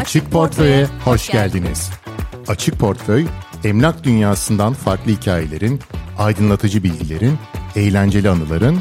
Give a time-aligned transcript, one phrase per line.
[0.00, 1.90] Açık Portföy'e hoş geldiniz.
[2.48, 3.26] Açık Portföy,
[3.64, 5.80] emlak dünyasından farklı hikayelerin,
[6.18, 7.38] aydınlatıcı bilgilerin,
[7.76, 8.78] eğlenceli anıların,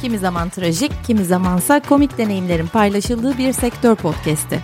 [0.00, 4.60] Kimi zaman trajik, kimi zamansa komik deneyimlerin paylaşıldığı bir sektör podcast'i.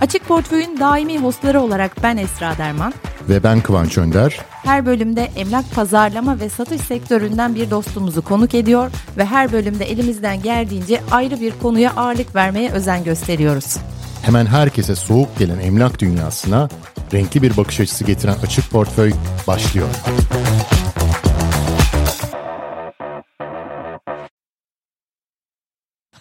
[0.00, 2.92] Açık Portföy'ün daimi hostları olarak ben Esra Derman.
[3.28, 4.38] ve ben Kıvanç Önder.
[4.50, 10.42] Her bölümde emlak pazarlama ve satış sektöründen bir dostumuzu konuk ediyor ve her bölümde elimizden
[10.42, 13.76] geldiğince ayrı bir konuya ağırlık vermeye özen gösteriyoruz.
[14.22, 16.68] Hemen herkese soğuk gelen emlak dünyasına
[17.12, 19.12] renkli bir bakış açısı getiren Açık Portföy
[19.46, 19.88] başlıyor.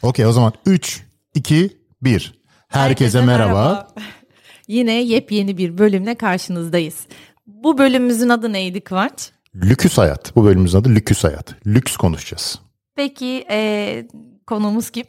[0.02, 1.04] Okey o zaman 3,
[1.36, 2.40] 2, 1.
[2.68, 3.88] Herkese, merhaba.
[4.68, 7.08] Yine yepyeni bir bölümle karşınızdayız.
[7.48, 9.32] Bu bölümümüzün adı neydi Kıvanç?
[9.56, 10.36] Lüküs Hayat.
[10.36, 11.56] Bu bölümümüzün adı Lüküs Hayat.
[11.68, 12.60] Lüks konuşacağız.
[12.96, 14.08] Peki eee
[14.48, 15.06] konuğumuz kim?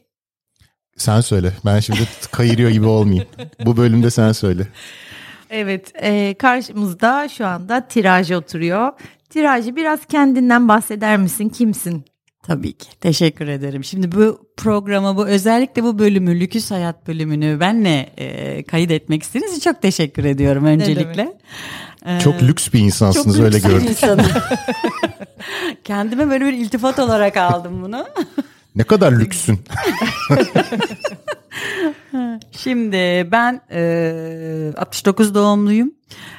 [0.97, 1.53] Sen söyle.
[1.65, 2.01] Ben şimdi
[2.33, 3.29] kayırıyor gibi olmayayım.
[3.65, 4.69] Bu bölümde sen söyle.
[5.51, 8.93] Evet, e, karşımızda şu anda Tiraj oturuyor.
[9.31, 11.49] Tirajı biraz kendinden bahseder misin?
[11.49, 12.05] Kimsin?
[12.43, 12.87] Tabii ki.
[13.01, 13.85] Teşekkür ederim.
[13.85, 19.57] Şimdi bu programa bu özellikle bu bölümü Lüküs Hayat bölümünü benle e, kayıt etmek istediğiniz
[19.59, 21.39] için çok teşekkür ediyorum öncelikle.
[22.07, 23.89] Ee, Çok lüks bir insansınız çok öyle lüks bir gördük.
[23.91, 24.27] insanım.
[25.85, 28.07] Kendime böyle bir iltifat olarak aldım bunu.
[28.75, 29.61] Ne kadar lüksün.
[32.53, 35.93] Şimdi ben e, 69 doğumluyum.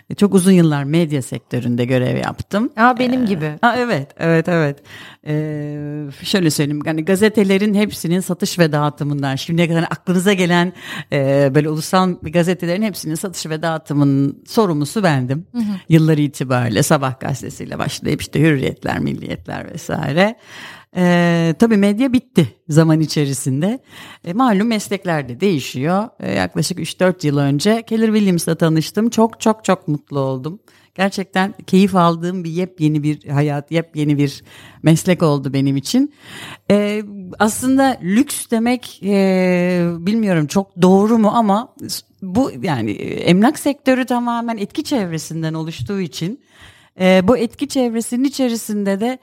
[0.09, 2.69] E, Çok uzun yıllar medya sektöründe görev yaptım.
[2.77, 3.51] Aa benim gibi.
[3.61, 4.77] Ha, evet, evet, evet.
[5.27, 10.73] Ee, şöyle söyleyeyim, yani gazetelerin hepsinin satış ve dağıtımından şimdiye kadar aklınıza gelen
[11.13, 15.45] e, böyle ulusal gazetelerin hepsinin satış ve dağıtımının sorumlusu bendim.
[15.89, 20.35] Yıllar itibariyle Sabah gazetesiyle başlayıp işte Hürriyetler, Milliyetler vesaire.
[20.95, 23.79] Ee, tabii medya bitti zaman içerisinde.
[24.23, 26.09] E, malum meslekler de değişiyor.
[26.19, 29.09] E, yaklaşık 3-4 yıl önce Keller Williams'la tanıştım.
[29.09, 30.59] Çok çok çok mutlu oldum.
[30.95, 34.43] Gerçekten keyif aldığım bir yepyeni bir hayat, yepyeni bir
[34.83, 36.13] meslek oldu benim için.
[36.71, 37.03] Ee,
[37.39, 41.75] aslında lüks demek e, bilmiyorum çok doğru mu ama
[42.21, 46.39] bu yani e, emlak sektörü tamamen etki çevresinden oluştuğu için
[46.99, 49.19] e, bu etki çevresinin içerisinde de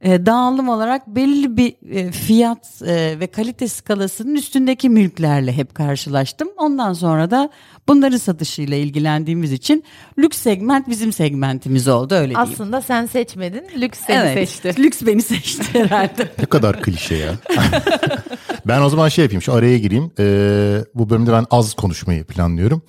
[0.00, 6.48] e, dağılım olarak belli bir e, fiyat e, ve kalite skalasının üstündeki mülklerle hep karşılaştım.
[6.56, 7.50] Ondan sonra da
[7.88, 9.84] bunların satışıyla ilgilendiğimiz için
[10.18, 12.52] lüks segment bizim segmentimiz oldu öyle diyeyim.
[12.52, 14.82] Aslında sen seçmedin, lüks seni seçti.
[14.82, 16.32] Lüks beni seçti herhalde.
[16.38, 17.32] Ne kadar klişe ya.
[18.66, 20.10] ben o zaman şey yapayım şu araya gireyim.
[20.18, 22.82] Ee, bu bölümde ben az konuşmayı planlıyorum.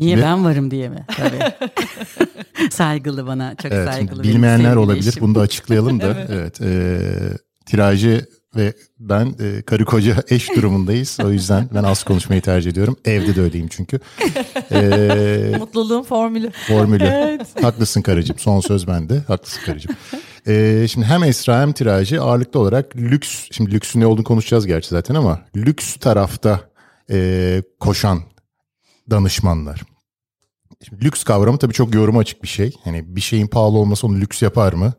[0.00, 1.06] Niye Ve- ben varım diye mi?
[1.16, 1.70] Tabii.
[2.70, 4.22] saygılı bana, çok Evet, saygılı.
[4.22, 5.08] bilmeyenler olabilir.
[5.08, 5.22] eşim.
[5.22, 6.16] Bunu da açıklayalım da.
[6.30, 6.60] evet.
[6.60, 6.98] ee,
[7.66, 11.18] tirajı ve ben e, karı koca eş durumundayız.
[11.24, 12.96] O yüzden ben az konuşmayı tercih ediyorum.
[13.04, 14.00] Evde de öyleyim çünkü.
[14.72, 16.50] Ee, Mutluluğun formülü.
[16.50, 17.38] formülü.
[17.62, 18.38] Haklısın karıcığım.
[18.38, 19.18] Son söz bende.
[19.28, 19.96] Haklısın karıcığım.
[20.46, 24.88] Ee, şimdi hem Esra hem tirajı ağırlıklı olarak lüks, şimdi lüksün ne olduğunu konuşacağız gerçi
[24.88, 26.60] zaten ama lüks tarafta
[27.10, 28.20] e, koşan
[29.10, 29.80] danışmanlar.
[30.88, 32.72] Şimdi lüks kavramı tabii çok yoruma açık bir şey.
[32.84, 34.92] Hani bir şeyin pahalı olması onu lüks yapar mı?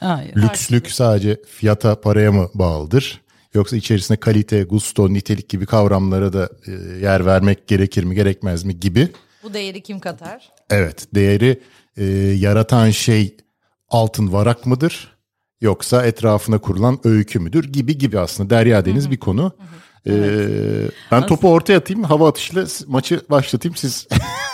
[0.00, 0.36] Hayır.
[0.36, 3.20] Lükslük sadece fiyata, paraya mı bağlıdır?
[3.54, 6.72] Yoksa içerisinde kalite, gusto, nitelik gibi kavramlara da e,
[7.04, 9.08] yer vermek gerekir mi, gerekmez mi gibi.
[9.42, 10.50] Bu değeri kim katar?
[10.70, 11.62] Evet, değeri
[11.96, 12.04] e,
[12.38, 13.36] yaratan şey
[13.88, 15.18] altın varak mıdır?
[15.60, 17.72] Yoksa etrafına kurulan öykü müdür?
[17.72, 19.52] Gibi gibi aslında derya deniz bir konu.
[20.06, 20.12] Ee,
[21.12, 23.76] ben topu ortaya atayım, hava atışıyla maçı başlatayım.
[23.76, 24.08] Siz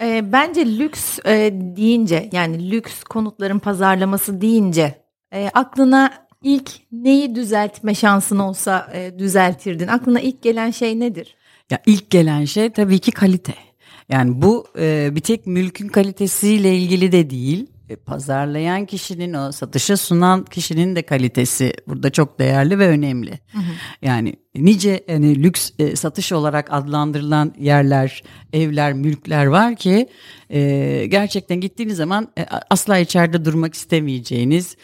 [0.00, 7.94] Ee, bence lüks e, deyince yani lüks konutların pazarlaması deyince e, aklına ilk neyi düzeltme
[7.94, 9.86] şansın olsa e, düzeltirdin?
[9.86, 11.36] Aklına ilk gelen şey nedir?
[11.70, 13.54] Ya ilk gelen şey tabii ki kalite.
[14.08, 17.66] Yani bu e, bir tek mülkün kalitesiyle ilgili de değil.
[17.90, 23.38] E, pazarlayan kişinin o satışa sunan kişinin de kalitesi burada çok değerli ve önemli.
[24.02, 28.22] Yani nice yani lüks e, satış olarak adlandırılan yerler,
[28.52, 30.08] evler, mülkler var ki
[30.50, 34.76] e, gerçekten gittiğiniz zaman e, asla içeride durmak istemeyeceğiniz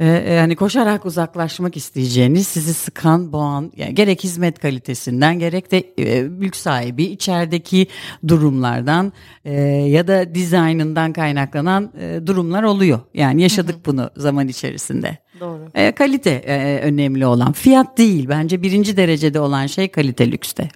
[0.00, 6.22] ee, yani koşarak uzaklaşmak isteyeceğiniz sizi sıkan boğan yani gerek hizmet kalitesinden gerek de e,
[6.22, 7.86] mülk sahibi içerideki
[8.28, 9.12] durumlardan
[9.44, 13.00] e, ya da dizaynından kaynaklanan e, durumlar oluyor.
[13.14, 15.18] Yani yaşadık bunu zaman içerisinde.
[15.40, 15.68] Doğru.
[15.74, 20.68] E, kalite e, önemli olan fiyat değil bence birinci derecede olan şey kalite lükste.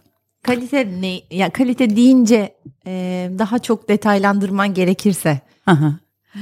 [0.43, 1.21] Kalite ne?
[1.31, 2.55] Ya kalite deyince
[2.87, 5.95] e, daha çok detaylandırman gerekirse Aha.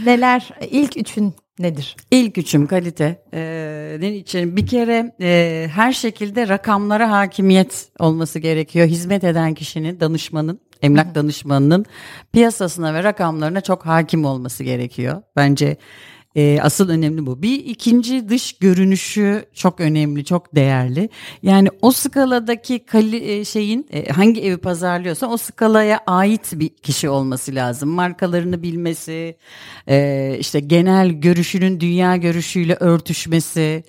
[0.04, 1.96] neler ilk üçün nedir?
[2.10, 3.22] İlk üçüm kalite.
[3.34, 4.56] Ee, için?
[4.56, 8.86] Bir kere e, her şekilde rakamlara hakimiyet olması gerekiyor.
[8.86, 11.86] Hizmet eden kişinin, danışmanın, emlak danışmanının
[12.32, 15.22] piyasasına ve rakamlarına çok hakim olması gerekiyor.
[15.36, 15.76] Bence
[16.36, 17.42] e, asıl önemli bu.
[17.42, 21.08] Bir ikinci dış görünüşü çok önemli, çok değerli.
[21.42, 27.08] Yani o skaladaki kali, e, şeyin e, hangi evi pazarlıyorsa o skalaya ait bir kişi
[27.08, 27.88] olması lazım.
[27.88, 29.36] Markalarını bilmesi,
[29.88, 33.84] e, işte genel görüşünün dünya görüşüyle örtüşmesi.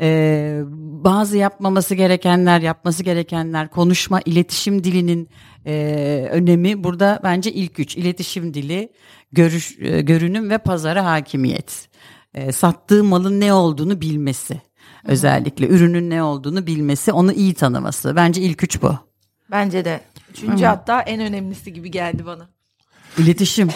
[0.00, 0.60] Ee,
[1.04, 5.28] bazı yapmaması gerekenler, yapması gerekenler, konuşma, iletişim dilinin
[5.66, 7.96] e, önemi burada bence ilk üç.
[7.96, 8.92] iletişim dili,
[9.34, 11.88] görüş, e, görünüm ve pazara hakimiyet.
[12.34, 14.60] E, sattığı malın ne olduğunu bilmesi.
[15.04, 18.16] Özellikle ürünün ne olduğunu bilmesi, onu iyi tanıması.
[18.16, 18.98] Bence ilk üç bu.
[19.50, 20.00] Bence de.
[20.30, 22.48] Üçüncü hatta en önemlisi gibi geldi bana.
[23.18, 23.68] İletişim,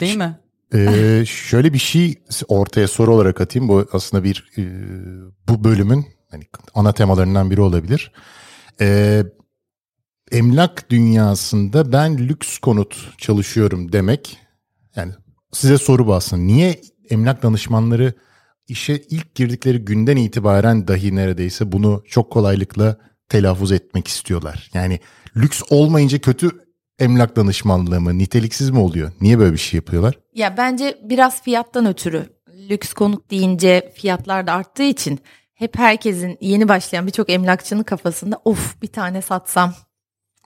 [0.00, 0.38] değil mi?
[0.74, 2.14] Ee, şöyle bir şey
[2.48, 3.68] ortaya soru olarak atayım.
[3.68, 4.62] Bu aslında bir e,
[5.48, 8.12] bu bölümün hani ana temalarından biri olabilir.
[8.80, 9.22] Ee,
[10.32, 14.38] emlak dünyasında ben lüks konut çalışıyorum demek
[14.96, 15.12] yani
[15.52, 16.42] size soru bu aslında.
[16.42, 16.80] Niye
[17.10, 18.12] emlak danışmanları
[18.68, 22.96] işe ilk girdikleri günden itibaren dahi neredeyse bunu çok kolaylıkla
[23.28, 24.70] telaffuz etmek istiyorlar?
[24.74, 25.00] Yani
[25.36, 26.50] lüks olmayınca kötü
[26.98, 29.12] emlak danışmanlığı mı, niteliksiz mi oluyor?
[29.20, 30.18] Niye böyle bir şey yapıyorlar?
[30.34, 32.26] Ya bence biraz fiyattan ötürü.
[32.70, 35.18] Lüks konut deyince fiyatlar da arttığı için
[35.54, 39.74] hep herkesin yeni başlayan birçok emlakçının kafasında of bir tane satsam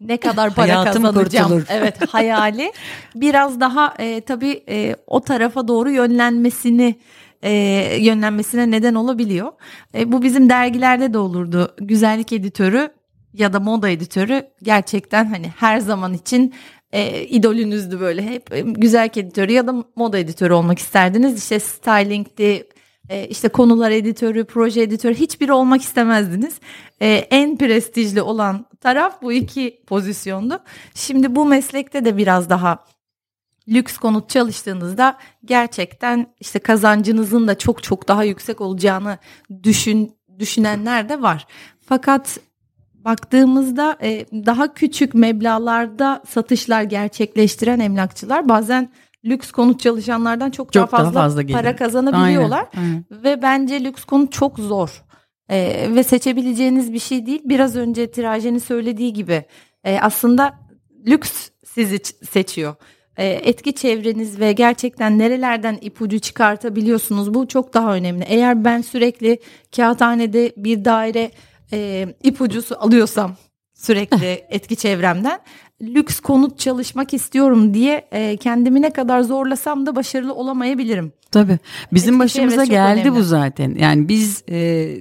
[0.00, 1.48] ne kadar para Hayatım kazanacağım.
[1.48, 1.66] kurtulur.
[1.68, 2.72] Evet hayali
[3.14, 6.94] biraz daha e, tabii e, o tarafa doğru yönlenmesini
[7.42, 7.52] e,
[8.00, 9.52] yönlenmesine neden olabiliyor.
[9.94, 11.74] E, bu bizim dergilerde de olurdu.
[11.80, 12.88] Güzellik editörü
[13.34, 16.54] ya da moda editörü gerçekten hani her zaman için
[16.92, 21.38] e, idolünüzdü böyle hep e, güzellik editörü ya da moda editörü olmak isterdiniz.
[21.38, 22.68] İşte styling'di,
[23.08, 26.54] e, işte konular editörü, proje editörü hiçbiri olmak istemezdiniz.
[27.00, 30.60] E, en prestijli olan taraf bu iki pozisyondu.
[30.94, 32.84] Şimdi bu meslekte de biraz daha
[33.68, 39.18] lüks konut çalıştığınızda gerçekten işte kazancınızın da çok çok daha yüksek olacağını
[39.62, 41.46] düşün düşünenler de var.
[41.80, 42.38] Fakat
[42.94, 48.90] baktığımızda e, daha küçük meblalarda satışlar gerçekleştiren emlakçılar bazen
[49.24, 51.60] lüks konut çalışanlardan çok, Çok daha daha fazla, fazla geliyor.
[51.60, 53.04] para kazanabiliyorlar Aynen, aynen.
[53.10, 55.04] ve bence lüks konut çok zor
[55.50, 57.42] E, ve seçebileceğiniz bir şey değil.
[57.44, 59.44] Biraz önce Tirajen'in söylediği gibi
[59.84, 60.54] e, aslında
[61.06, 61.98] lüks sizi
[62.30, 62.74] seçiyor.
[63.16, 68.24] E, etki çevreniz ve gerçekten nerelerden ipucu çıkartabiliyorsunuz bu çok daha önemli.
[68.28, 69.38] Eğer ben sürekli
[69.76, 71.30] kağıthanede bir daire
[71.72, 73.36] e, ipucusu alıyorsam
[73.74, 75.40] sürekli etki çevremden
[75.82, 81.12] lüks konut çalışmak istiyorum diye e, kendimi ne kadar zorlasam da başarılı olamayabilirim.
[81.32, 81.58] Tabii.
[81.92, 83.18] Bizim Etki başımıza geldi önemli.
[83.18, 83.74] bu zaten.
[83.78, 84.54] Yani biz e,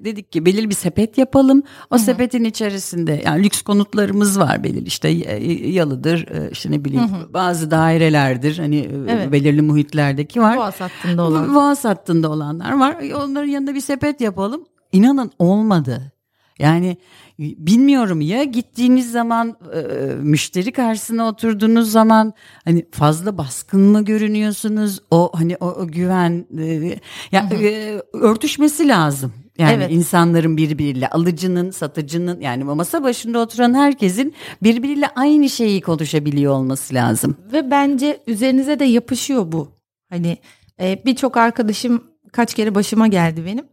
[0.05, 1.63] dedik ki belirli bir sepet yapalım.
[1.91, 7.09] O sepetin içerisinde yani lüks konutlarımız var belirli işte e, yalıdır e, işte ne bileyim
[7.33, 9.31] bazı dairelerdir hani e, Evet.
[9.31, 10.57] belirli muhitlerdeki var.
[10.57, 11.55] Boğaz hattında olan.
[11.55, 12.95] Boğaz hattında olanlar var.
[13.15, 14.65] Onların yanında bir sepet yapalım.
[14.91, 16.11] İnanın olmadı.
[16.59, 16.97] Yani
[17.39, 19.79] bilmiyorum ya gittiğiniz zaman e,
[20.15, 22.33] müşteri karşısına oturduğunuz zaman
[22.65, 24.99] hani fazla baskın mı görünüyorsunuz?
[25.11, 26.99] O hani o, o güven e,
[27.31, 29.33] ya e, örtüşmesi lazım.
[29.57, 29.91] Yani Evet.
[29.91, 34.33] insanların birbiriyle alıcının, satıcının yani masa başında oturan herkesin
[34.63, 37.37] birbiriyle aynı şeyi konuşabiliyor olması lazım.
[37.53, 39.71] Ve bence üzerinize de yapışıyor bu.
[40.09, 40.37] Hani
[40.79, 43.65] e, birçok arkadaşım kaç kere başıma geldi benim.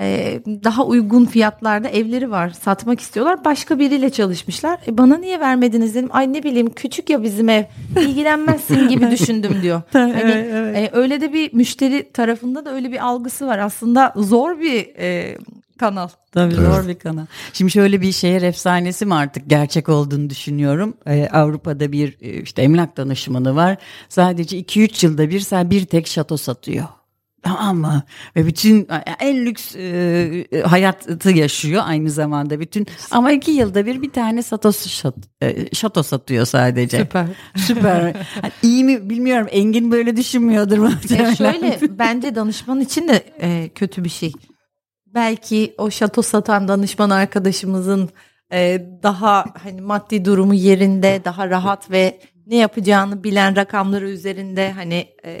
[0.00, 3.44] E, daha uygun fiyatlarda evleri var satmak istiyorlar.
[3.44, 4.80] Başka biriyle çalışmışlar.
[4.86, 6.08] E, bana niye vermediniz dedim.
[6.12, 7.64] Ay ne bileyim küçük ya bizim ev.
[8.00, 9.82] İlgilenmezsin gibi düşündüm diyor.
[9.92, 10.32] Hani,
[10.76, 13.58] e, öyle de bir müşteri tarafında da öyle bir algısı var.
[13.58, 15.38] Aslında zor bir e,
[15.78, 16.08] kanal.
[16.32, 16.74] Tabii Evet.
[16.74, 17.26] zor bir kanal.
[17.52, 20.94] Şimdi şöyle bir şehir efsanesi mi artık gerçek olduğunu düşünüyorum.
[21.06, 23.76] Ee, Avrupa'da bir e, işte emlak danışmanı var.
[24.08, 26.84] Sadece 2-3 yılda bir bir tek şato satıyor.
[27.42, 28.02] Tamam mı?
[28.36, 29.80] Ve bütün e, en lüks e,
[30.52, 32.86] e, hayatı yaşıyor aynı zamanda bütün.
[33.10, 36.98] Ama iki yılda bir bir tane şato, şat, e, şato satıyor sadece.
[36.98, 37.26] Süper.
[37.56, 38.16] Süper.
[38.42, 39.46] Hani iyi mi bilmiyorum.
[39.50, 41.34] Engin böyle düşünmüyordur E muhtemelen.
[41.34, 44.32] şöyle bence danışman için de e, kötü bir şey.
[45.06, 48.10] Belki o şato satan danışman arkadaşımızın
[48.52, 55.08] e, daha hani maddi durumu yerinde, daha rahat ve ne yapacağını bilen rakamları üzerinde hani
[55.24, 55.40] e,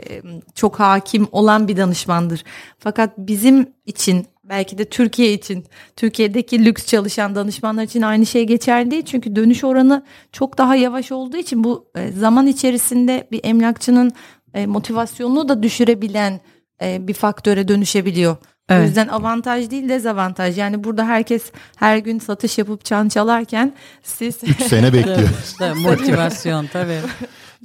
[0.54, 2.44] çok hakim olan bir danışmandır.
[2.78, 5.64] Fakat bizim için belki de Türkiye için,
[5.96, 9.04] Türkiye'deki lüks çalışan danışmanlar için aynı şey geçerli değil.
[9.04, 14.12] Çünkü dönüş oranı çok daha yavaş olduğu için bu e, zaman içerisinde bir emlakçının
[14.54, 16.40] e, motivasyonunu da düşürebilen
[16.82, 18.36] e, bir faktöre dönüşebiliyor.
[18.70, 18.86] O Evet.
[18.86, 20.58] yüzden avantaj değil dezavantaj.
[20.58, 21.42] Yani burada herkes
[21.76, 23.72] her gün satış yapıp çan çalarken
[24.02, 25.28] siz 3 sene bekliyor.
[25.44, 26.98] İşte motivasyon tabii.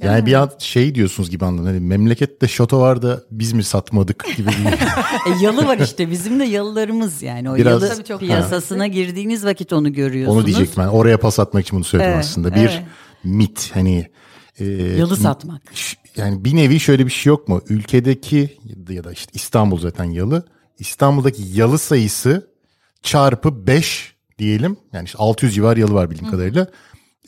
[0.02, 1.66] Yani bir an şey diyorsunuz gibi anladın.
[1.66, 4.48] Hani memlekette şato var da biz mi satmadık gibi
[5.40, 7.50] E, yalı var işte bizim de yalılarımız yani.
[7.50, 10.38] O Biraz- yalı çok piyasasına girdiğiniz vakit onu görüyorsunuz.
[10.38, 10.88] Onu diyecektim ben.
[10.88, 12.54] Oraya pas atmak için bunu söyledim Evet, aslında.
[12.54, 12.82] Bir evet.
[13.24, 14.08] mit hani.
[14.58, 14.64] e,
[14.98, 15.62] Yalı satmak.
[16.16, 17.60] Yani bir nevi şöyle bir şey yok mu?
[17.68, 18.58] Ülkedeki
[18.88, 20.44] ya da işte İstanbul zaten yalı.
[20.78, 22.50] İstanbul'daki yalı sayısı
[23.02, 24.76] çarpı 5 diyelim.
[24.92, 26.66] Yani işte 600 civar yalı var bildiğim kadarıyla.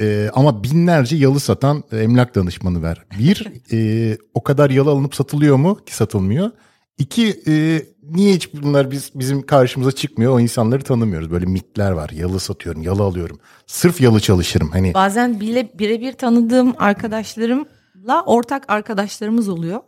[0.00, 3.04] E, ama binlerce yalı satan emlak danışmanı ver.
[3.18, 6.50] Bir, e, o kadar yalı alınıp satılıyor mu ki satılmıyor.
[6.98, 10.32] İki, e, niye hiç bunlar biz bizim karşımıza çıkmıyor?
[10.32, 11.30] O insanları tanımıyoruz.
[11.30, 12.10] Böyle mitler var.
[12.10, 13.38] Yalı satıyorum, yalı alıyorum.
[13.66, 14.70] Sırf yalı çalışırım.
[14.70, 19.80] Hani bazen bile birebir tanıdığım arkadaşlarımla ortak arkadaşlarımız oluyor.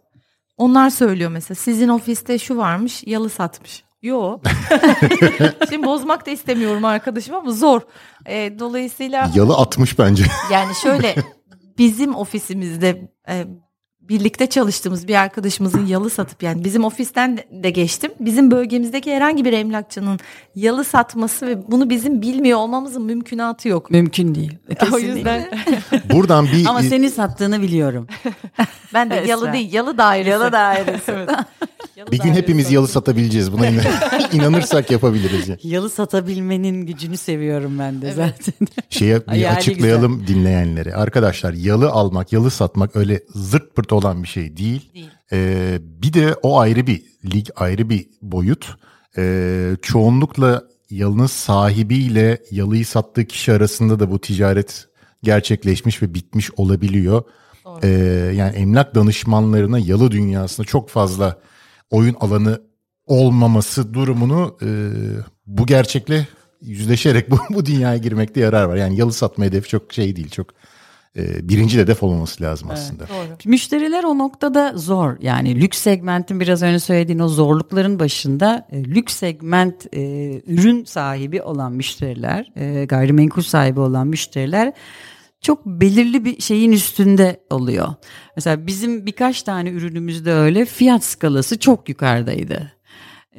[0.59, 3.85] Onlar söylüyor mesela sizin ofiste şu varmış yalı satmış.
[4.03, 4.39] Yo.
[5.71, 7.81] Şimdi bozmak da istemiyorum arkadaşım ama zor.
[8.27, 10.25] E, dolayısıyla yalı atmış bence.
[10.53, 11.15] Yani şöyle
[11.79, 13.47] bizim ofisimizde e,
[14.09, 18.11] birlikte çalıştığımız bir arkadaşımızın yalı satıp yani bizim ofisten de- geçtim.
[18.21, 20.19] Bizim bölgemizdeki herhangi bir emlakçının
[20.55, 23.91] yalı satması ve bunu bizim bilmiyor olmamızın mümkünatı yok.
[23.91, 24.59] Mümkün değil.
[24.93, 25.49] O yüzden
[26.13, 28.07] Buradan bir Ama senin sattığını biliyorum.
[28.95, 29.29] ben de Esra.
[29.29, 30.31] yalı değil yalı dairesi.
[30.31, 31.13] Yalı dairesi.
[31.97, 33.53] Yalı bir gün hepimiz yalı satabileceğiz.
[33.53, 33.85] Buna inan-
[34.33, 35.49] inanırsak yapabiliriz.
[35.49, 35.59] Yani.
[35.63, 38.55] Yalı satabilmenin gücünü seviyorum ben de zaten.
[38.91, 40.95] Şeye bir Hayali açıklayalım dinleyenlere.
[40.95, 44.95] Arkadaşlar yalı almak, yalı satmak öyle zırt pırt olan bir şey değil.
[44.95, 45.11] Değil.
[45.33, 47.03] Ee, bir de o ayrı bir
[47.35, 48.77] lig, ayrı bir boyut.
[49.19, 54.89] Ee, çoğunlukla yalının sahibiyle yalıyı sattığı kişi arasında da bu ticaret
[55.23, 57.23] gerçekleşmiş ve bitmiş olabiliyor.
[57.83, 57.89] Ee,
[58.35, 61.39] yani emlak danışmanlarına yalı dünyasında çok fazla
[61.91, 62.63] oyun alanı
[63.07, 64.69] olmaması durumunu e,
[65.47, 66.29] bu gerçekle
[66.61, 68.77] yüzleşerek bu, bu dünyaya girmekte yarar var.
[68.77, 70.47] Yani yalı satma hedefi çok şey değil, çok
[71.19, 73.07] e, birinci hedef olmaması lazım aslında.
[73.45, 75.17] Müşteriler o noktada zor.
[75.21, 80.03] Yani lüks segmentin biraz önce söylediğin o zorlukların başında e, lüks segment e,
[80.47, 84.73] ürün sahibi olan müşteriler, e, gayrimenkul sahibi olan müşteriler
[85.41, 87.89] çok belirli bir şeyin üstünde oluyor.
[88.37, 92.73] Mesela bizim birkaç tane ürünümüzde öyle fiyat skalası çok yukarıdaydı.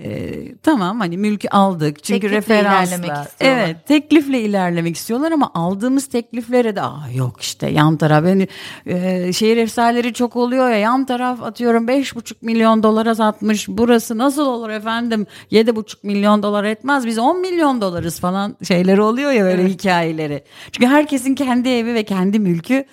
[0.04, 2.04] Ee, tamam hani mülkü aldık.
[2.04, 7.98] Çünkü Teklifle referansla evet teklifle ilerlemek istiyorlar ama aldığımız tekliflere de Aa, yok işte yan
[7.98, 8.48] taraf yani,
[8.86, 14.18] e, şehir efsaneleri çok oluyor ya yan taraf atıyorum beş buçuk milyon dolara satmış burası
[14.18, 15.28] nasıl olur efendim?
[15.52, 20.44] Yedi buçuk milyon dolar etmez biz 10 milyon dolarız falan şeyleri oluyor ya böyle hikayeleri.
[20.72, 22.86] Çünkü herkesin kendi evi ve kendi mülkü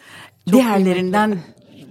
[0.53, 1.39] diğerlerinden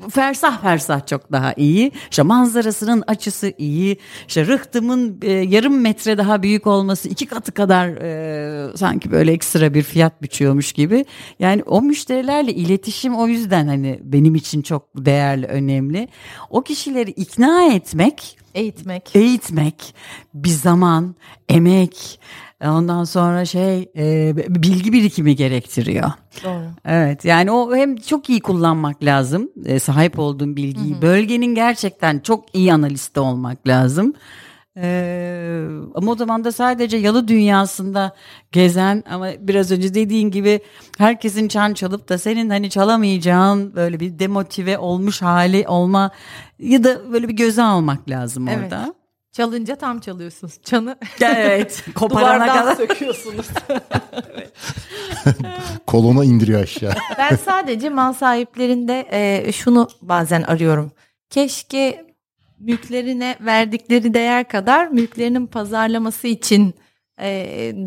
[0.09, 1.91] fersah fersah çok daha iyi.
[2.11, 3.97] İşte manzarasının açısı iyi.
[4.27, 9.73] İşte rıhtımın e, yarım metre daha büyük olması iki katı kadar e, sanki böyle ekstra
[9.73, 11.05] bir fiyat biçiyormuş gibi.
[11.39, 16.07] Yani o müşterilerle iletişim o yüzden hani benim için çok değerli, önemli.
[16.49, 19.15] O kişileri ikna etmek Eğitmek.
[19.15, 19.95] eğitmek
[20.33, 21.15] bir zaman,
[21.49, 22.19] emek,
[22.63, 26.11] ondan sonra şey e, bilgi birikimi gerektiriyor.
[26.43, 26.64] Doğru.
[26.85, 32.55] Evet yani o hem çok iyi kullanmak lazım e, sahip olduğun bilgiyi bölgenin gerçekten çok
[32.55, 34.13] iyi analisti olmak lazım.
[34.77, 35.65] Ee,
[35.95, 38.15] ama o zaman da sadece yalı dünyasında
[38.51, 40.59] gezen ama biraz önce dediğin gibi
[40.97, 46.11] herkesin çan çalıp da senin hani çalamayacağın böyle bir demotive olmuş hali olma
[46.59, 48.63] ya da böyle bir göze almak lazım Evet.
[48.63, 48.93] orada.
[49.35, 50.53] Çalınca tam çalıyorsunuz.
[50.63, 52.75] Çanı Evet koparana duvardan kadar.
[52.75, 53.47] söküyorsunuz.
[55.87, 56.93] Kolona indiriyor aşağı.
[57.17, 60.91] Ben sadece mal sahiplerinde e, şunu bazen arıyorum.
[61.29, 62.05] Keşke
[62.59, 66.73] mülklerine verdikleri değer kadar mülklerinin pazarlaması için
[67.21, 67.27] e,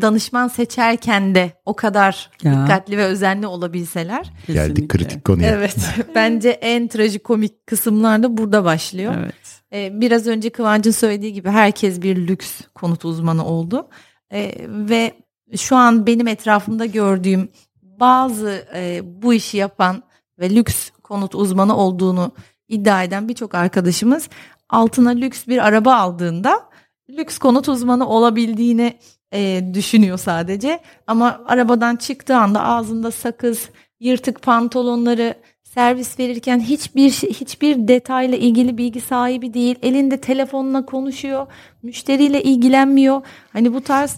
[0.01, 2.51] danışman seçerken de o kadar Ya.
[2.53, 4.23] dikkatli ve özenli olabilseler.
[4.23, 4.53] Kesinlikle.
[4.53, 5.51] Geldik kritik konuya.
[5.51, 5.75] Evet.
[6.15, 9.13] Bence en trajikomik kısımlar da burada başlıyor.
[9.19, 9.58] Evet.
[9.73, 13.87] Ee, biraz önce Kıvancın söylediği gibi herkes bir lüks konut uzmanı oldu.
[14.33, 15.13] Ee, ve
[15.57, 17.49] şu an benim etrafımda gördüğüm
[17.81, 20.03] bazı e, bu işi yapan
[20.39, 22.31] ve lüks konut uzmanı olduğunu
[22.67, 24.29] iddia eden birçok arkadaşımız
[24.69, 26.69] altına lüks bir araba aldığında
[27.09, 28.99] lüks konut uzmanı olabildiğini
[29.33, 30.79] e, düşünüyor sadece.
[31.07, 35.35] Ama arabadan çıktığı anda ağzında sakız, yırtık pantolonları,
[35.73, 39.75] servis verirken hiçbir şey- hiçbir detayla ilgili bilgi sahibi değil.
[39.81, 41.47] Elinde telefonla konuşuyor,
[41.83, 43.21] müşteriyle ilgilenmiyor.
[43.53, 44.15] Hani bu tarz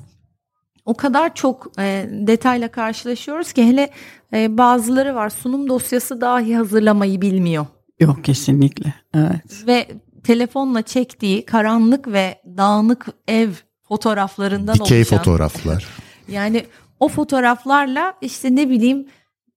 [0.86, 3.90] o kadar çok e, detayla karşılaşıyoruz ki hele
[4.34, 7.66] e, bazıları var sunum dosyası dahi hazırlamayı bilmiyor.
[8.00, 8.94] Yok kesinlikle.
[9.14, 9.68] Evet.
[9.68, 9.88] Ve
[10.24, 13.50] telefonla çektiği karanlık ve dağınık ev
[13.88, 15.18] fotoğraflarından Dikey oluşan.
[15.18, 15.88] fotoğraflar.
[16.28, 16.66] Yani
[17.00, 19.08] o fotoğraflarla işte ne bileyim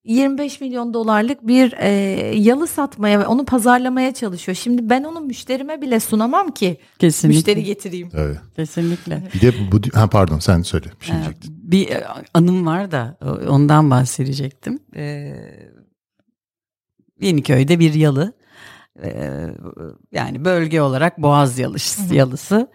[0.05, 1.89] 25 milyon dolarlık bir e,
[2.37, 4.55] yalı satmaya ve onu pazarlamaya çalışıyor.
[4.55, 7.37] Şimdi ben onu müşterime bile sunamam ki Kesinlikle.
[7.37, 8.09] müşteri getireyim.
[8.13, 8.37] Evet.
[8.55, 9.23] Kesinlikle.
[9.33, 11.55] Bir de bu ha pardon sen söyle bir şey Ee, diyecektin.
[11.71, 13.17] Bir e, anım var da
[13.49, 14.79] ondan bahsedecektim.
[14.95, 15.35] Ee,
[17.21, 18.33] Yeniköy'de bir yalı.
[19.03, 19.47] Ee,
[20.11, 22.15] yani bölge olarak Boğaz yalısı.
[22.15, 22.67] yalısı.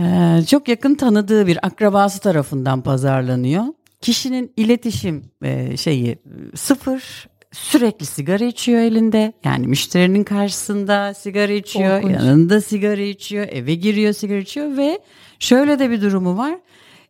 [0.00, 3.64] Ee, çok yakın tanıdığı bir akrabası tarafından pazarlanıyor.
[4.00, 6.18] Kişinin iletişim e, şeyi
[6.54, 7.28] sıfır.
[7.52, 9.32] Sürekli sigara içiyor elinde.
[9.44, 12.02] Yani müşterinin karşısında sigara içiyor.
[12.02, 12.16] Korkunç.
[12.16, 13.46] Yanında sigara içiyor.
[13.50, 14.98] Eve giriyor sigara içiyor ve
[15.38, 16.58] şöyle de bir durumu var.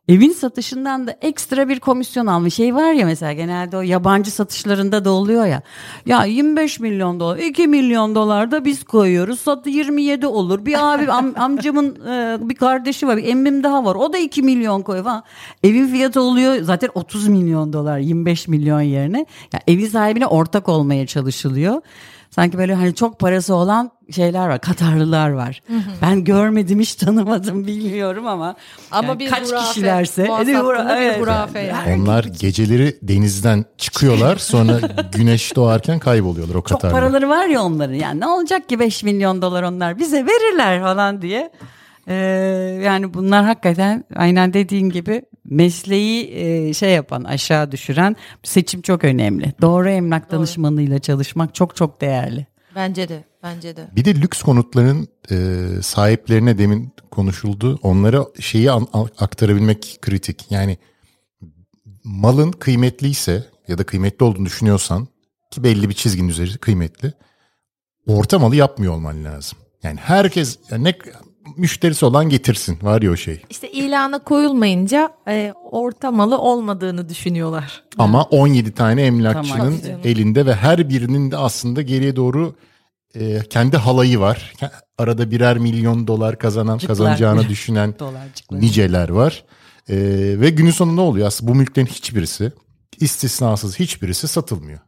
[0.08, 2.54] Evin satışından da ekstra bir komisyon almış.
[2.54, 5.62] Şey var ya mesela genelde o yabancı satışlarında da oluyor ya.
[6.06, 9.40] Ya 25 milyon dolar, 2 milyon dolar da biz koyuyoruz.
[9.40, 10.66] Satı 27 olur.
[10.66, 13.94] Bir abi am- amcamın e, bir kardeşi var, bir emmim daha var.
[13.94, 15.22] O da 2 milyon koyuyor falan.
[15.64, 19.26] Evin fiyatı oluyor zaten 30 milyon dolar 25 milyon yerine.
[19.52, 21.82] Ya evin sahibine ortak olmaya çalışılıyor.
[22.30, 24.60] Sanki böyle hani çok parası olan şeyler var.
[24.60, 25.62] Katarlılar var.
[26.02, 28.56] Ben görmedim hiç tanımadım bilmiyorum ama.
[28.90, 29.68] Ama yani bir kaç hurafe.
[29.68, 30.28] kişilerse.
[30.28, 32.02] Boğaz Evet, bir evet, hurafe yani.
[32.02, 34.80] Onlar geceleri denizden çıkıyorlar sonra
[35.16, 36.94] güneş doğarken kayboluyorlar o Çok Katar'da.
[36.94, 41.22] paraları var ya onların yani ne olacak ki 5 milyon dolar onlar bize verirler falan
[41.22, 41.50] diye.
[42.10, 42.14] Ee,
[42.84, 49.52] yani bunlar hakikaten aynen dediğin gibi mesleği e, şey yapan aşağı düşüren seçim çok önemli.
[49.60, 52.46] Doğru emlak danışmanıyla çalışmak çok çok değerli.
[52.74, 53.88] Bence de bence de.
[53.96, 57.78] Bir de lüks konutların e, sahiplerine demin konuşuldu.
[57.82, 60.46] Onlara şeyi an- an- aktarabilmek kritik.
[60.50, 60.78] Yani
[62.04, 65.08] malın kıymetliyse ya da kıymetli olduğunu düşünüyorsan
[65.50, 67.12] ki belli bir çizginin üzeri kıymetli.
[68.06, 69.58] Orta malı yapmıyor olman lazım.
[69.82, 70.94] Yani herkes yani ne
[71.56, 73.42] müşterisi olan getirsin var ya o şey.
[73.50, 77.82] İşte ilana koyulmayınca e, orta malı olmadığını düşünüyorlar.
[77.98, 80.00] Ama 17 tane emlakçının Tamam.
[80.04, 82.54] elinde ve her birinin de aslında geriye doğru
[83.14, 84.52] e, kendi halayı var.
[84.98, 86.88] Arada birer milyon dolar kazanan Cıklar.
[86.88, 87.94] kazanacağını düşünen
[88.50, 89.44] niceler var.
[89.88, 89.96] E,
[90.40, 91.26] ve günün sonunda ne oluyor?
[91.26, 92.52] Aslında bu mülklerin hiçbirisi
[93.00, 94.78] istisnasız hiçbirisi satılmıyor.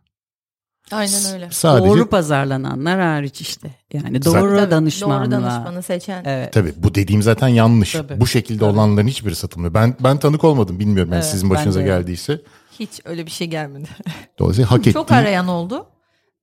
[0.92, 1.48] Aynen öyle.
[1.50, 3.70] Sadece Doğru pazarlananlar hariç işte.
[3.92, 5.24] Yani doğru Zaten- danışmanla.
[5.24, 6.24] Doğru danışmanı seçen.
[6.24, 6.53] Evet.
[6.53, 7.92] tabii bu dediğim zaten yanlış.
[7.92, 8.20] Tabii.
[8.20, 8.70] Bu şekilde Tabii.
[8.70, 9.74] olanların hiçbiri satılmıyor.
[9.74, 12.40] Ben ben tanık olmadım bilmiyorum yani Evet, sizin başınıza geldiyse.
[12.79, 13.88] Hiç öyle bir şey gelmedi.
[14.38, 15.87] Dolayısıyla hak Çok ettiği arayan oldu.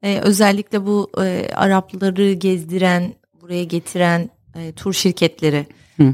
[0.03, 5.67] Ee, özellikle bu e, Arapları gezdiren, buraya getiren e, tur şirketleri.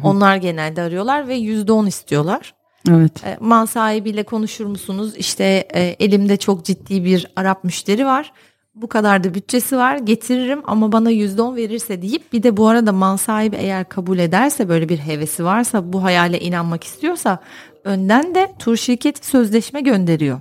[0.04, 2.54] Onlar genelde arıyorlar ve yüzde on istiyorlar.
[2.90, 3.24] Evet.
[3.26, 5.14] E, mal sahibiyle konuşur musunuz?
[5.18, 5.44] İşte
[5.74, 8.34] e, elimde çok ciddi bir Arap müşteri var.
[8.76, 12.68] Bu kadar da bütçesi var getiririm ama bana yüzde on verirse deyip bir de bu
[12.68, 17.40] arada mal sahibi eğer kabul ederse böyle bir hevesi varsa bu hayale inanmak istiyorsa
[17.84, 20.40] önden de tur şirketi sözleşme gönderiyor.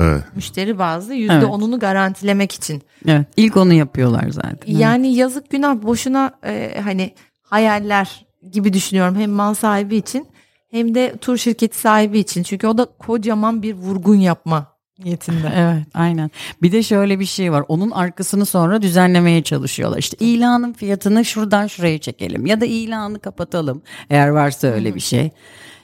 [0.00, 0.22] Evet.
[0.36, 2.82] Müşteri bazlı yüzde onunu garantilemek için.
[3.06, 3.26] Evet.
[3.36, 4.58] İlk onu yapıyorlar zaten.
[4.66, 10.26] Yani yazık günah boşuna e, hani hayaller gibi düşünüyorum hem mal sahibi için
[10.70, 12.42] hem de tur şirketi sahibi için.
[12.42, 14.66] Çünkü o da kocaman bir vurgun yapma
[14.98, 15.52] niyetinde.
[15.56, 16.30] Evet aynen.
[16.62, 17.64] Bir de şöyle bir şey var.
[17.68, 19.98] Onun arkasını sonra düzenlemeye çalışıyorlar.
[19.98, 25.30] İşte ilanın fiyatını şuradan şuraya çekelim ya da ilanı kapatalım eğer varsa öyle bir şey.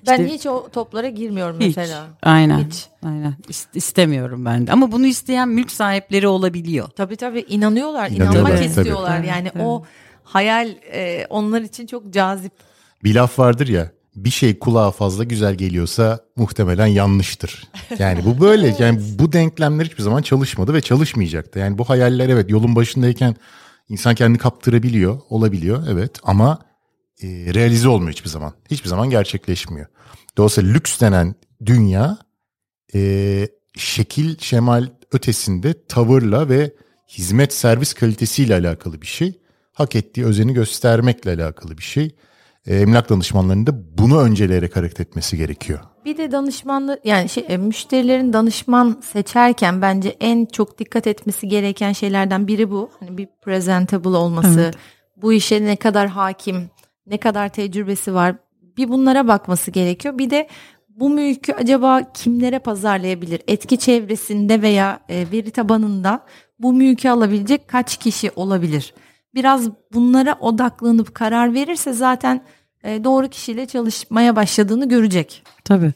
[0.07, 1.77] Ben İşte hiç o toplara girmiyorum hiç.
[1.77, 2.07] mesela.
[2.23, 2.59] Aynen.
[2.59, 2.87] Hiç.
[3.07, 3.35] Aynen.
[3.49, 4.73] İst- istemiyorum ben de.
[4.73, 6.89] Ama bunu isteyen mülk sahipleri olabiliyor.
[6.97, 8.65] Tabii tabii inanıyorlar, İnanıyorlar, inanmak tabii.
[8.67, 9.17] istiyorlar.
[9.19, 9.27] Tabii.
[9.27, 9.67] Yani Evet.
[9.67, 9.85] o
[10.25, 12.53] hayal e, onlar için çok cazip.
[13.05, 17.69] Bir laf vardır ya bir şey kulağa fazla güzel geliyorsa muhtemelen yanlıştır.
[17.99, 21.59] Yani bu böyle yani bu denklemler hiçbir zaman çalışmadı ve çalışmayacaktı.
[21.59, 23.37] Yani bu hayaller evet yolun başındayken
[23.89, 26.59] insan kendini kaptırabiliyor, olabiliyor evet ama
[27.23, 28.53] e, realize olmuyor hiçbir zaman.
[28.71, 29.87] Hiçbir zaman gerçekleşmiyor.
[30.37, 31.35] Dolayısıyla lüks denen
[31.67, 32.19] dünya
[32.95, 36.75] e, şekil şemal ötesinde tavırla ve
[37.09, 39.41] hizmet servis kalitesiyle alakalı bir şey.
[39.73, 42.15] Hak ettiği özeni göstermekle alakalı bir şey.
[42.67, 45.81] E, emlak danışmanlarının da bunu önceleyerek hareket etmesi gerekiyor.
[46.05, 51.93] Bir de danışmanlı yani şey, e, müşterilerin danışman seçerken bence en çok dikkat etmesi gereken
[51.93, 52.91] şeylerden biri bu.
[53.01, 54.71] Hani bir presentable olması,
[55.17, 56.71] bu işe ne kadar hakim,
[57.07, 58.37] ne kadar tecrübesi var.
[58.77, 60.19] Bir bunlara bakması gerekiyor.
[60.19, 60.49] Bir de
[60.89, 63.41] bu mülkü acaba kimlere pazarlayabilir?
[63.49, 66.27] Etki çevresinde veya e, veri tabanında
[66.59, 68.95] bu mülkü alabilecek kaç kişi olabilir?
[69.35, 72.45] Biraz bunlara odaklanıp karar verirse zaten
[72.85, 75.43] e, doğru kişiyle çalışmaya başladığını görecek.
[75.65, 75.93] Tabii.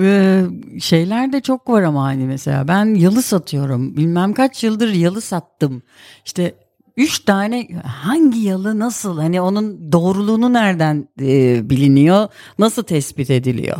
[0.00, 0.42] Ee,
[0.80, 3.96] şeyler de çok var ama hani mesela ben yalı satıyorum.
[3.96, 5.82] Bilmem kaç yıldır yalı sattım.
[6.24, 6.54] İşte
[6.96, 13.78] üç tane hangi yalı nasıl hani onun doğruluğunu nereden e, biliniyor nasıl tespit ediliyor?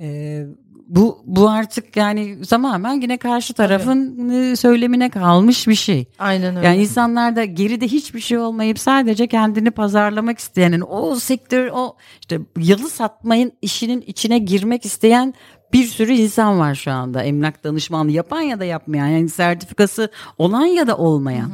[0.00, 0.46] E,
[0.90, 6.06] bu bu artık yani tamamen yine karşı tarafın e, söylemine kalmış bir şey.
[6.18, 6.66] Aynen öyle.
[6.66, 12.40] Yani insanlar da geride hiçbir şey olmayıp sadece kendini pazarlamak isteyenin o sektör o işte
[12.58, 15.34] yalı satmayın işinin içine girmek isteyen
[15.72, 17.22] bir sürü insan var şu anda.
[17.22, 21.52] Emlak danışmanlığı yapan ya da yapmayan yani sertifikası olan ya da olmayan.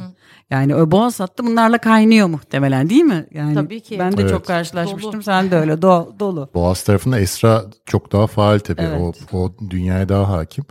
[0.49, 3.25] Yani o boğa sattı bunlarla kaynıyor muhtemelen değil mi?
[3.33, 3.99] Yani Tabii ki.
[3.99, 4.31] Ben de Evet.
[4.31, 5.13] çok karşılaşmıştım.
[5.13, 5.23] Dolu.
[5.23, 6.49] Sen de öyle do- dolu.
[6.53, 8.81] Boğaz tarafında Esra çok daha faal tabii.
[8.81, 9.15] Evet.
[9.33, 10.65] O, o dünyaya daha hakim.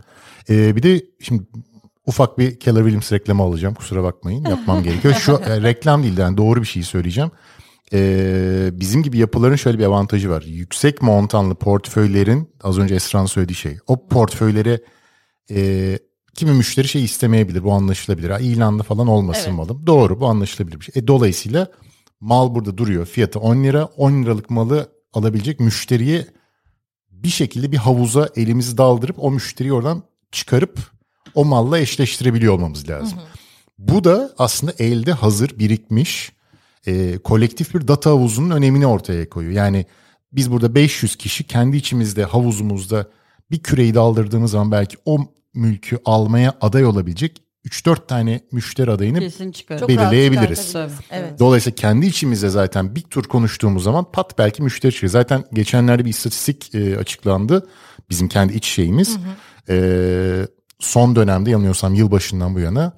[0.49, 1.43] Ee, bir de şimdi
[2.05, 3.73] ufak bir Keller Williams reklamı alacağım.
[3.75, 4.45] Kusura bakmayın.
[4.45, 5.13] Yapmam gerekiyor.
[5.13, 7.31] Şu e, reklam değil de yani doğru bir şey söyleyeceğim.
[7.93, 10.41] Ee, bizim gibi yapıların şöyle bir avantajı var.
[10.41, 13.77] Yüksek montanlı portföylerin az önce Esra'nın söylediği şey.
[13.87, 14.81] O portföylere
[15.51, 15.99] e,
[16.35, 17.63] kimi müşteri şey istemeyebilir.
[17.63, 18.29] Bu anlaşılabilir.
[18.29, 19.57] Ha, ilanlı falan olmasın Evet.
[19.57, 19.87] malım.
[19.87, 21.01] Doğru bu anlaşılabilir bir şey.
[21.01, 21.71] E, dolayısıyla
[22.19, 23.05] mal burada duruyor.
[23.05, 23.85] Fiyatı 10 lira.
[23.85, 26.27] 10 liralık malı alabilecek müşteriye
[27.11, 30.79] bir şekilde bir havuza elimizi daldırıp o müşteriyi oradan çıkarıp
[31.35, 33.19] o malla eşleştirebiliyor olmamız lazım.
[33.77, 36.31] Bu da aslında elde hazır birikmiş
[36.87, 39.53] e, kolektif bir data havuzunun önemini ortaya koyuyor.
[39.53, 39.85] Yani
[40.31, 43.07] biz burada 500 kişi kendi içimizde havuzumuzda
[43.51, 45.17] bir küreyi daldırdığımız zaman belki o
[45.53, 49.21] mülkü almaya aday olabilecek 3-4 tane müşteri adayını
[49.87, 50.75] belirleyebiliriz.
[51.11, 51.39] Evet.
[51.39, 55.11] Dolayısıyla kendi içimizde zaten bir tur konuştuğumuz zaman pat belki müşteri çıkıyor.
[55.11, 57.67] Zaten geçenlerde bir istatistik e, açıklandı.
[58.09, 59.17] Bizim kendi iç şeyimiz.
[59.69, 60.47] E,
[60.79, 62.93] son dönemde yanılmıyorsam yılbaşından bu yana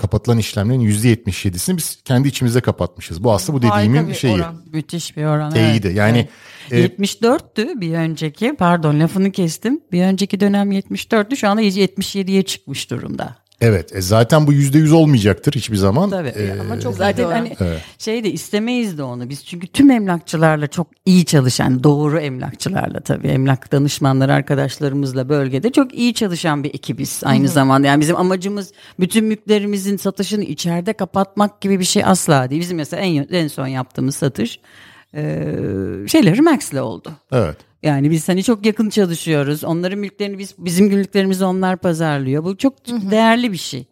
[0.00, 3.24] kapatılan işlemlerin %77'sini biz kendi içimizde kapatmışız.
[3.24, 4.34] Bu aslında bu Harika dediğimin bir şeyi.
[4.34, 4.62] oran.
[4.72, 5.52] Müthiş bir oran.
[5.52, 5.86] Teyidi.
[5.86, 5.96] evet.
[5.96, 6.28] Yani,
[6.70, 6.92] Evet.
[7.00, 8.56] e, 74'tü bir önceki.
[8.58, 9.80] Pardon lafını kestim.
[9.92, 11.36] Bir önceki dönem 74'tü.
[11.36, 13.36] Şu anda 77'ye çıkmış durumda.
[13.60, 16.10] Evet e, zaten bu %100 olmayacaktır hiçbir zaman.
[16.10, 16.28] Tabii.
[16.28, 17.32] E, Ama çok Zaten oran.
[17.32, 17.56] hani
[17.98, 23.28] şey de istemeyiz de onu biz çünkü tüm emlakçılarla çok iyi çalışan doğru emlakçılarla tabii
[23.28, 29.24] emlak danışmanları arkadaşlarımızla bölgede çok iyi çalışan bir ekibiz aynı zamanda yani bizim amacımız bütün
[29.24, 34.16] mülklerimizin satışını içeride kapatmak gibi bir şey asla değil bizim mesela en, en son yaptığımız
[34.16, 34.60] satış
[35.14, 35.22] e,
[36.08, 37.12] şeyleri Max'le oldu.
[37.32, 37.56] evet.
[37.82, 39.64] Yani biz hani çok yakın çalışıyoruz.
[39.64, 42.44] Onların mülklerini biz bizim günlüklerimizi onlar pazarlıyor.
[42.44, 43.86] Bu çok değerli bir şey.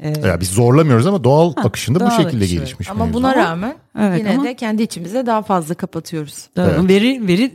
[0.00, 2.54] Ee, Ya biz zorlamıyoruz ama doğal akışında bu doğal şekilde akışı.
[2.56, 2.90] gelişmiş.
[2.90, 3.18] Ama mevzu.
[3.18, 6.48] buna rağmen Evet, yine ama- de kendi içimizde daha fazla kapatıyoruz.
[6.56, 6.66] Doğru.
[6.66, 6.88] Evet.
[6.88, 7.52] Veri veri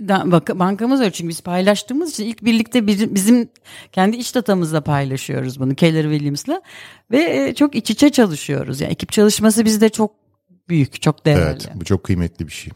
[0.60, 3.50] bankamız öyle çünkü biz paylaştığımız için ilk birlikte bizim, bizim
[3.92, 6.62] kendi iç datamızla paylaşıyoruz bunu Keller Williams'la
[7.12, 8.82] ve e, çok iç içe çalışıyoruz.
[8.82, 10.12] Yani ekip çalışması bizde çok
[10.70, 11.42] büyük, çok değerli.
[11.44, 12.74] Evet bu çok kıymetli bir şey.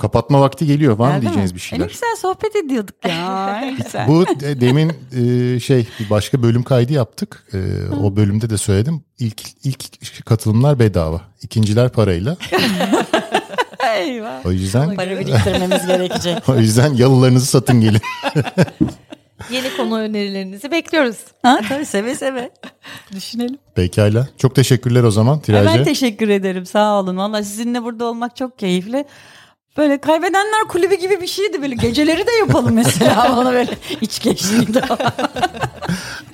[0.00, 0.98] Kapatma vakti geliyor.
[0.98, 1.56] Var mı Geldi diyeceğiniz mi?
[1.56, 1.86] bir E şeyler?
[1.86, 3.64] ne güzel sohbet ediyorduk ya.
[3.84, 4.08] Güzel.
[4.08, 7.44] Bu de- demin e, şey bir başka bölüm kaydı yaptık.
[7.52, 7.58] E,
[8.02, 9.04] o bölümde de söyledim.
[9.18, 11.20] İlk ilk katılımlar bedava.
[11.42, 12.36] İkinciler parayla.
[13.96, 14.46] Eyvah.
[14.46, 16.48] O yüzden Para biriktirmemiz gerekecek.
[16.48, 18.00] o yüzden yalılarınızı satın gelin.
[19.50, 21.16] Yeni konu önerilerinizi bekliyoruz.
[21.42, 22.50] Ha, tabii seve seve.
[23.14, 23.58] Düşünelim.
[23.74, 24.28] Pekala.
[24.38, 25.78] Çok teşekkürler o zaman Ay, Tiraj'e.
[25.78, 26.66] Ben teşekkür ederim.
[26.66, 27.16] Sağ olun.
[27.16, 29.04] Valla sizinle burada olmak çok keyifli.
[29.76, 31.74] Böyle kaybedenler kulübü gibi bir şeydi böyle.
[31.74, 33.32] Geceleri de yapalım mesela.
[33.36, 34.82] Bana böyle iç geçtiğinde.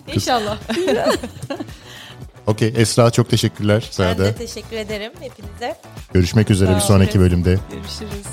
[0.14, 0.59] İnşallah.
[2.46, 3.90] Okey Esra çok teşekkürler.
[3.99, 5.77] Ben de teşekkür ederim hepinize.
[6.12, 7.59] Görüşmek üzere bir sonraki bölümde.
[7.70, 8.27] Görüşürüz.